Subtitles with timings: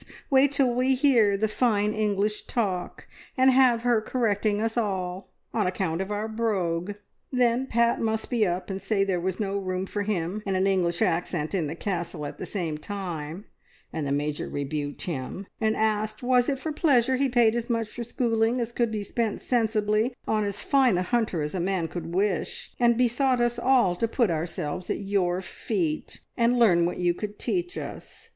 [0.31, 3.07] Wait till we hear the fine English talk,
[3.37, 6.95] and have her correcting us all, on account of our brogue!'
[7.31, 11.03] Then Pat must up and say there was no room for him and an English
[11.03, 13.45] accent in the Castle at the same time,
[13.93, 17.87] and the Major rebuked him, and asked was it for pleasure he paid as much
[17.89, 21.87] for schooling as could be spent sensibly on as fine a hunter as a man
[21.87, 26.97] could wish, and besought us all to put ourselves at your feet, and learn what
[26.97, 28.29] you could teach us.